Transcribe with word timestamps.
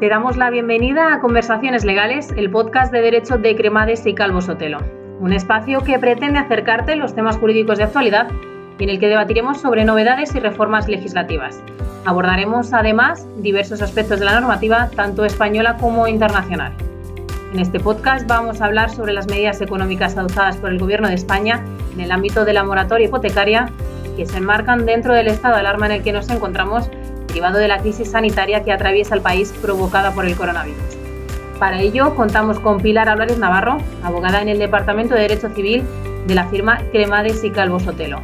Te 0.00 0.08
damos 0.08 0.36
la 0.36 0.50
bienvenida 0.50 1.14
a 1.14 1.20
Conversaciones 1.20 1.84
Legales, 1.84 2.32
el 2.36 2.50
podcast 2.50 2.92
de 2.92 3.00
Derecho 3.00 3.38
de 3.38 3.54
Cremades 3.54 4.04
y 4.06 4.12
Calvo 4.12 4.40
Sotelo, 4.40 4.78
un 5.20 5.32
espacio 5.32 5.84
que 5.84 6.00
pretende 6.00 6.40
acercarte 6.40 6.96
los 6.96 7.14
temas 7.14 7.36
jurídicos 7.36 7.78
de 7.78 7.84
actualidad 7.84 8.26
y 8.76 8.84
en 8.84 8.90
el 8.90 8.98
que 8.98 9.06
debatiremos 9.06 9.60
sobre 9.60 9.84
novedades 9.84 10.34
y 10.34 10.40
reformas 10.40 10.88
legislativas. 10.88 11.62
Abordaremos 12.04 12.72
además 12.72 13.28
diversos 13.36 13.82
aspectos 13.82 14.18
de 14.18 14.24
la 14.24 14.40
normativa, 14.40 14.90
tanto 14.96 15.24
española 15.24 15.76
como 15.76 16.08
internacional. 16.08 16.72
En 17.52 17.60
este 17.60 17.78
podcast 17.78 18.26
vamos 18.26 18.60
a 18.60 18.64
hablar 18.64 18.90
sobre 18.90 19.12
las 19.12 19.28
medidas 19.28 19.60
económicas 19.60 20.16
adoptadas 20.16 20.56
por 20.56 20.70
el 20.70 20.80
Gobierno 20.80 21.06
de 21.06 21.14
España 21.14 21.64
en 21.94 22.00
el 22.00 22.10
ámbito 22.10 22.44
de 22.44 22.52
la 22.52 22.64
moratoria 22.64 23.06
hipotecaria 23.06 23.70
que 24.16 24.26
se 24.26 24.38
enmarcan 24.38 24.86
dentro 24.86 25.14
del 25.14 25.28
estado 25.28 25.54
de 25.54 25.60
alarma 25.60 25.86
en 25.86 25.92
el 25.92 26.02
que 26.02 26.12
nos 26.12 26.28
encontramos 26.30 26.90
derivado 27.34 27.58
de 27.58 27.66
la 27.66 27.80
crisis 27.80 28.12
sanitaria 28.12 28.62
que 28.62 28.70
atraviesa 28.70 29.16
el 29.16 29.20
país 29.20 29.52
provocada 29.60 30.12
por 30.12 30.24
el 30.24 30.36
coronavirus. 30.36 30.78
Para 31.58 31.80
ello 31.80 32.14
contamos 32.14 32.60
con 32.60 32.80
Pilar 32.80 33.08
Álvarez 33.08 33.38
Navarro, 33.38 33.78
abogada 34.04 34.40
en 34.40 34.48
el 34.48 34.60
Departamento 34.60 35.14
de 35.14 35.22
Derecho 35.22 35.52
Civil 35.52 35.82
de 36.28 36.34
la 36.36 36.46
firma 36.46 36.78
Cremades 36.92 37.42
y 37.42 37.50
Calvo 37.50 37.80
Sotelo. 37.80 38.22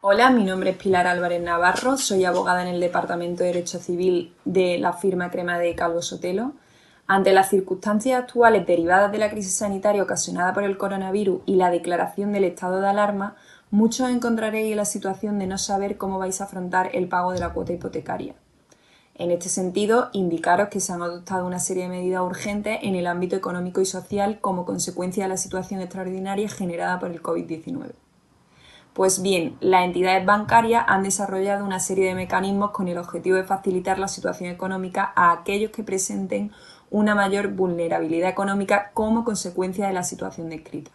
Hola, 0.00 0.30
mi 0.30 0.42
nombre 0.42 0.70
es 0.70 0.76
Pilar 0.76 1.06
Álvarez 1.06 1.40
Navarro, 1.40 1.96
soy 1.98 2.24
abogada 2.24 2.62
en 2.62 2.74
el 2.74 2.80
Departamento 2.80 3.44
de 3.44 3.50
Derecho 3.52 3.78
Civil 3.78 4.34
de 4.44 4.78
la 4.78 4.92
firma 4.92 5.30
Cremades 5.30 5.72
y 5.72 5.76
Calvo 5.76 6.02
Sotelo. 6.02 6.54
Ante 7.06 7.32
las 7.32 7.48
circunstancias 7.48 8.18
actuales 8.18 8.66
derivadas 8.66 9.12
de 9.12 9.18
la 9.18 9.30
crisis 9.30 9.54
sanitaria 9.54 10.02
ocasionada 10.02 10.52
por 10.52 10.64
el 10.64 10.76
coronavirus 10.76 11.42
y 11.46 11.54
la 11.54 11.70
declaración 11.70 12.32
del 12.32 12.42
estado 12.42 12.80
de 12.80 12.88
alarma, 12.88 13.36
muchos 13.74 14.08
encontraréis 14.08 14.70
en 14.70 14.76
la 14.76 14.84
situación 14.84 15.40
de 15.40 15.48
no 15.48 15.58
saber 15.58 15.98
cómo 15.98 16.20
vais 16.20 16.40
a 16.40 16.44
afrontar 16.44 16.90
el 16.94 17.08
pago 17.08 17.32
de 17.32 17.40
la 17.40 17.52
cuota 17.52 17.72
hipotecaria. 17.72 18.36
En 19.16 19.32
este 19.32 19.48
sentido, 19.48 20.10
indicaros 20.12 20.68
que 20.68 20.78
se 20.78 20.92
han 20.92 21.02
adoptado 21.02 21.44
una 21.44 21.58
serie 21.58 21.82
de 21.82 21.88
medidas 21.88 22.22
urgentes 22.22 22.78
en 22.82 22.94
el 22.94 23.08
ámbito 23.08 23.34
económico 23.34 23.80
y 23.80 23.84
social 23.84 24.38
como 24.40 24.64
consecuencia 24.64 25.24
de 25.24 25.28
la 25.28 25.36
situación 25.36 25.80
extraordinaria 25.80 26.48
generada 26.48 27.00
por 27.00 27.10
el 27.10 27.20
COVID-19. 27.20 27.94
Pues 28.92 29.20
bien, 29.22 29.56
las 29.58 29.84
entidades 29.84 30.24
bancarias 30.24 30.84
han 30.86 31.02
desarrollado 31.02 31.64
una 31.64 31.80
serie 31.80 32.06
de 32.06 32.14
mecanismos 32.14 32.70
con 32.70 32.86
el 32.86 32.98
objetivo 32.98 33.36
de 33.36 33.42
facilitar 33.42 33.98
la 33.98 34.06
situación 34.06 34.50
económica 34.50 35.12
a 35.16 35.32
aquellos 35.32 35.72
que 35.72 35.82
presenten 35.82 36.52
una 36.90 37.16
mayor 37.16 37.48
vulnerabilidad 37.48 38.30
económica 38.30 38.92
como 38.94 39.24
consecuencia 39.24 39.88
de 39.88 39.94
la 39.94 40.04
situación 40.04 40.48
descrita. 40.48 40.92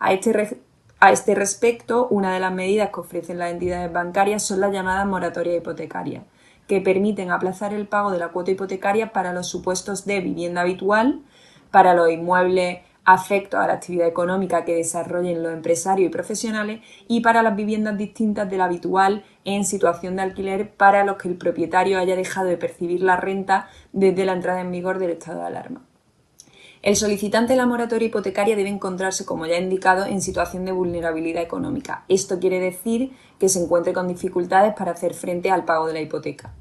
A 0.00 0.12
este, 0.12 0.58
a 1.00 1.12
este 1.12 1.34
respecto, 1.34 2.08
una 2.08 2.34
de 2.34 2.40
las 2.40 2.52
medidas 2.52 2.90
que 2.90 3.00
ofrecen 3.00 3.38
las 3.38 3.50
entidades 3.50 3.90
bancarias 3.90 4.42
son 4.42 4.60
las 4.60 4.70
llamadas 4.70 5.06
moratorias 5.06 5.56
hipotecarias, 5.56 6.24
que 6.66 6.82
permiten 6.82 7.30
aplazar 7.30 7.72
el 7.72 7.88
pago 7.88 8.10
de 8.10 8.18
la 8.18 8.28
cuota 8.28 8.50
hipotecaria 8.50 9.10
para 9.10 9.32
los 9.32 9.46
supuestos 9.48 10.04
de 10.04 10.20
vivienda 10.20 10.60
habitual, 10.60 11.22
para 11.70 11.94
los 11.94 12.10
inmuebles 12.10 12.80
afectos 13.06 13.58
a 13.58 13.66
la 13.66 13.74
actividad 13.74 14.06
económica 14.06 14.66
que 14.66 14.74
desarrollen 14.74 15.42
los 15.42 15.54
empresarios 15.54 16.08
y 16.08 16.12
profesionales 16.12 16.80
y 17.08 17.20
para 17.20 17.42
las 17.42 17.56
viviendas 17.56 17.96
distintas 17.96 18.50
de 18.50 18.58
la 18.58 18.66
habitual 18.66 19.24
en 19.46 19.64
situación 19.64 20.16
de 20.16 20.22
alquiler 20.22 20.70
para 20.70 21.04
los 21.04 21.16
que 21.16 21.28
el 21.28 21.36
propietario 21.36 21.98
haya 21.98 22.14
dejado 22.14 22.48
de 22.48 22.58
percibir 22.58 23.02
la 23.02 23.16
renta 23.16 23.68
desde 23.92 24.26
la 24.26 24.34
entrada 24.34 24.60
en 24.60 24.70
vigor 24.70 24.98
del 24.98 25.12
estado 25.12 25.40
de 25.40 25.46
alarma. 25.46 25.89
El 26.82 26.96
solicitante 26.96 27.52
de 27.52 27.56
la 27.58 27.66
moratoria 27.66 28.08
hipotecaria 28.08 28.56
debe 28.56 28.70
encontrarse, 28.70 29.26
como 29.26 29.44
ya 29.44 29.56
he 29.56 29.62
indicado, 29.62 30.06
en 30.06 30.22
situación 30.22 30.64
de 30.64 30.72
vulnerabilidad 30.72 31.42
económica. 31.42 32.04
Esto 32.08 32.38
quiere 32.38 32.58
decir 32.58 33.12
que 33.38 33.50
se 33.50 33.62
encuentre 33.62 33.92
con 33.92 34.08
dificultades 34.08 34.72
para 34.72 34.92
hacer 34.92 35.12
frente 35.12 35.50
al 35.50 35.66
pago 35.66 35.86
de 35.86 35.92
la 35.92 36.00
hipoteca. 36.00 36.54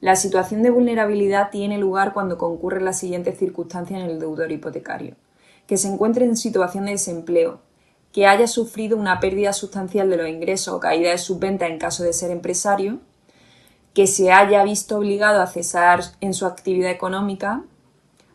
La 0.00 0.16
situación 0.16 0.62
de 0.62 0.70
vulnerabilidad 0.70 1.50
tiene 1.50 1.76
lugar 1.76 2.14
cuando 2.14 2.38
concurren 2.38 2.86
las 2.86 2.98
siguientes 2.98 3.38
circunstancias 3.38 4.00
en 4.00 4.08
el 4.08 4.18
deudor 4.18 4.50
hipotecario. 4.50 5.16
Que 5.66 5.76
se 5.76 5.88
encuentre 5.88 6.24
en 6.24 6.38
situación 6.38 6.86
de 6.86 6.92
desempleo, 6.92 7.60
que 8.12 8.26
haya 8.26 8.46
sufrido 8.46 8.96
una 8.96 9.20
pérdida 9.20 9.52
sustancial 9.52 10.08
de 10.08 10.16
los 10.16 10.28
ingresos 10.28 10.72
o 10.72 10.80
caída 10.80 11.10
de 11.10 11.18
sus 11.18 11.38
ventas 11.38 11.68
en 11.68 11.78
caso 11.78 12.02
de 12.02 12.14
ser 12.14 12.30
empresario, 12.30 13.00
que 13.92 14.06
se 14.06 14.32
haya 14.32 14.64
visto 14.64 14.96
obligado 14.96 15.42
a 15.42 15.46
cesar 15.46 16.00
en 16.22 16.32
su 16.32 16.46
actividad 16.46 16.90
económica, 16.90 17.64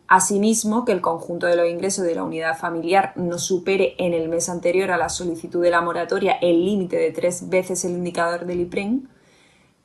Asimismo, 0.08 0.84
que 0.84 0.92
el 0.92 1.00
conjunto 1.00 1.46
de 1.46 1.56
los 1.56 1.68
ingresos 1.68 2.04
de 2.04 2.14
la 2.14 2.22
unidad 2.22 2.56
familiar 2.56 3.12
no 3.16 3.38
supere 3.38 3.96
en 3.98 4.14
el 4.14 4.28
mes 4.28 4.48
anterior 4.48 4.92
a 4.92 4.96
la 4.96 5.08
solicitud 5.08 5.60
de 5.62 5.70
la 5.70 5.80
moratoria 5.80 6.32
el 6.40 6.64
límite 6.64 6.96
de 6.96 7.10
tres 7.10 7.48
veces 7.48 7.84
el 7.84 7.92
indicador 7.92 8.46
del 8.46 8.60
IPREN, 8.60 9.08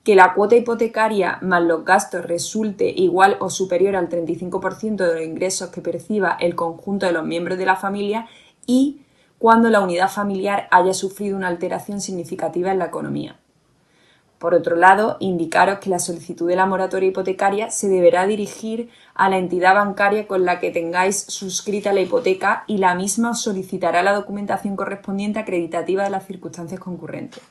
que 0.04 0.16
la 0.16 0.34
cuota 0.34 0.56
hipotecaria 0.56 1.40
más 1.42 1.64
los 1.64 1.86
gastos 1.86 2.26
resulte 2.26 2.90
igual 2.90 3.38
o 3.40 3.50
superior 3.50 3.96
al 3.96 4.10
35% 4.10 4.96
de 4.96 5.14
los 5.14 5.24
ingresos 5.24 5.70
que 5.70 5.82
perciba 5.82 6.38
el 6.40 6.56
conjunto 6.56 7.06
de 7.06 7.14
los 7.14 7.26
miembros 7.26 7.58
de 7.58 7.66
la 7.66 7.76
familia 7.76 8.28
y 8.66 9.02
cuando 9.38 9.70
la 9.70 9.82
unidad 9.82 10.10
familiar 10.10 10.68
haya 10.70 10.94
sufrido 10.94 11.36
una 11.36 11.48
alteración 11.48 12.00
significativa 12.00 12.72
en 12.72 12.80
la 12.80 12.86
economía. 12.86 13.40
Por 14.42 14.56
otro 14.56 14.76
lado, 14.76 15.18
indicaros 15.20 15.78
que 15.78 15.92
la 15.92 16.00
solicitud 16.00 16.48
de 16.48 16.56
la 16.56 16.66
moratoria 16.66 17.10
hipotecaria 17.10 17.70
se 17.70 17.88
deberá 17.88 18.26
dirigir 18.26 18.90
a 19.14 19.30
la 19.30 19.38
entidad 19.38 19.76
bancaria 19.76 20.26
con 20.26 20.46
la 20.46 20.60
que 20.60 20.72
tengáis 20.72 21.26
suscrita 21.28 21.94
la 21.94 22.02
hipoteca 22.02 22.64
y 22.66 22.80
la 22.80 22.96
misma 22.96 23.30
os 23.30 23.42
solicitará 23.44 24.02
la 24.02 24.14
documentación 24.14 24.76
correspondiente 24.76 25.38
acreditativa 25.38 26.04
de 26.04 26.10
las 26.10 26.26
circunstancias 26.26 26.80
concurrentes. 26.80 27.44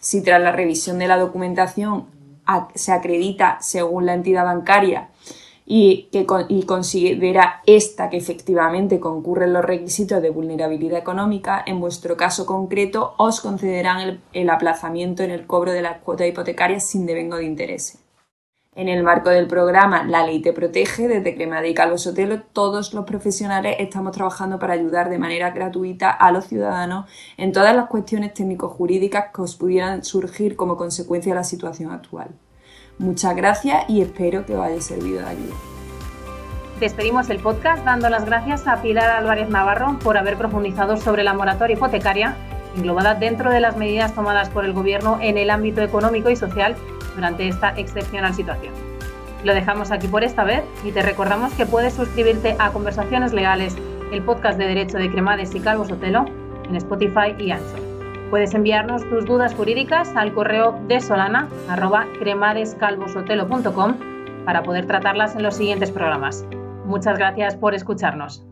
Si 0.00 0.22
tras 0.22 0.42
la 0.42 0.52
revisión 0.52 0.98
de 0.98 1.08
la 1.08 1.16
documentación 1.16 2.08
se 2.74 2.92
acredita 2.92 3.56
según 3.62 4.04
la 4.04 4.12
entidad 4.12 4.44
bancaria 4.44 5.08
y, 5.70 6.08
que, 6.10 6.26
y 6.48 6.62
considera 6.62 7.60
esta 7.66 8.08
que 8.08 8.16
efectivamente 8.16 9.00
concurren 9.00 9.52
los 9.52 9.62
requisitos 9.62 10.22
de 10.22 10.30
vulnerabilidad 10.30 10.98
económica, 10.98 11.62
en 11.66 11.78
vuestro 11.78 12.16
caso 12.16 12.46
concreto 12.46 13.14
os 13.18 13.42
concederán 13.42 14.20
el, 14.32 14.48
aplazamiento 14.48 15.22
en 15.22 15.30
el 15.30 15.46
cobro 15.46 15.72
de 15.72 15.82
las 15.82 15.98
cuotas 15.98 16.26
hipotecarias 16.26 16.86
sin 16.86 17.04
devengo 17.04 17.36
de 17.36 17.44
interés. 17.44 17.98
En 18.74 18.88
el 18.88 19.02
marco 19.02 19.28
del 19.28 19.46
programa 19.46 20.04
La 20.04 20.24
Ley 20.24 20.40
te 20.40 20.54
protege, 20.54 21.06
desde 21.06 21.34
Cremade 21.34 21.68
y 21.68 21.74
Calvo 21.74 21.98
Sotelo, 21.98 22.40
todos 22.54 22.94
los 22.94 23.04
profesionales 23.04 23.76
estamos 23.78 24.12
trabajando 24.12 24.58
para 24.58 24.72
ayudar 24.72 25.10
de 25.10 25.18
manera 25.18 25.50
gratuita 25.50 26.10
a 26.10 26.32
los 26.32 26.46
ciudadanos 26.46 27.10
en 27.36 27.52
todas 27.52 27.76
las 27.76 27.88
cuestiones 27.88 28.32
técnico-jurídicas 28.32 29.26
que 29.34 29.42
os 29.42 29.54
pudieran 29.54 30.02
surgir 30.02 30.56
como 30.56 30.78
consecuencia 30.78 31.32
de 31.34 31.40
la 31.40 31.44
situación 31.44 31.90
actual. 31.90 32.30
Muchas 32.98 33.36
gracias 33.36 33.84
y 33.88 34.02
espero 34.02 34.44
que 34.44 34.56
os 34.56 34.64
haya 34.64 34.80
servido 34.80 35.20
de 35.20 35.26
ayuda. 35.26 35.54
Despedimos 36.80 37.28
el 37.30 37.38
podcast 37.38 37.84
dando 37.84 38.08
las 38.08 38.24
gracias 38.24 38.66
a 38.68 38.80
Pilar 38.80 39.10
Álvarez 39.10 39.48
Navarro 39.48 39.98
por 39.98 40.16
haber 40.16 40.36
profundizado 40.36 40.96
sobre 40.96 41.24
la 41.24 41.34
moratoria 41.34 41.74
hipotecaria, 41.74 42.36
englobada 42.76 43.14
dentro 43.14 43.50
de 43.50 43.60
las 43.60 43.76
medidas 43.76 44.14
tomadas 44.14 44.48
por 44.50 44.64
el 44.64 44.72
Gobierno 44.72 45.18
en 45.20 45.38
el 45.38 45.50
ámbito 45.50 45.82
económico 45.82 46.30
y 46.30 46.36
social 46.36 46.76
durante 47.16 47.48
esta 47.48 47.70
excepcional 47.76 48.32
situación. 48.34 48.72
Lo 49.44 49.54
dejamos 49.54 49.90
aquí 49.90 50.06
por 50.08 50.22
esta 50.24 50.44
vez 50.44 50.62
y 50.84 50.92
te 50.92 51.02
recordamos 51.02 51.52
que 51.54 51.66
puedes 51.66 51.94
suscribirte 51.94 52.56
a 52.58 52.70
Conversaciones 52.70 53.32
Legales, 53.32 53.76
el 54.12 54.22
podcast 54.22 54.58
de 54.58 54.66
Derecho 54.66 54.98
de 54.98 55.10
Cremades 55.10 55.54
y 55.54 55.60
Calvo 55.60 55.84
Sotelo, 55.84 56.26
en 56.68 56.76
Spotify 56.76 57.34
y 57.38 57.50
Ancho. 57.50 57.87
Puedes 58.30 58.54
enviarnos 58.54 59.08
tus 59.08 59.24
dudas 59.24 59.54
jurídicas 59.54 60.14
al 60.14 60.34
correo 60.34 60.78
de 60.86 61.00
solana 61.00 61.48
para 64.44 64.62
poder 64.62 64.86
tratarlas 64.86 65.34
en 65.34 65.42
los 65.42 65.56
siguientes 65.56 65.90
programas. 65.90 66.46
Muchas 66.84 67.18
gracias 67.18 67.56
por 67.56 67.74
escucharnos. 67.74 68.47